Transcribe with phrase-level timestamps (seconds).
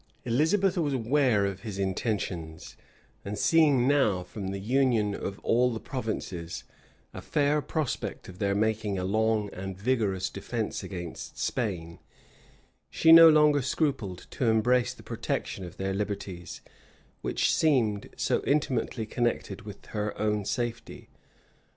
[0.17, 2.75] [*] Elizabeth was aware of his intentions;
[3.23, 6.63] and seeing now, from the union of all the provinces,
[7.13, 11.99] a fair prospect of their making a long and vigorous defence against Spain,
[12.89, 16.61] she no longer scrupled to embrace the protection of their liberties,
[17.21, 21.09] which seemed so intimately connected with her own safety.